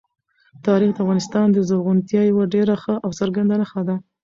[0.65, 3.95] تاریخ د افغانستان د زرغونتیا یوه ډېره ښه او څرګنده نښه ده.